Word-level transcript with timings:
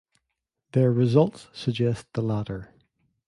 Their 0.71 0.91
results 0.91 1.47
suggest 1.53 2.07
the 2.13 2.23
latter. 2.23 2.73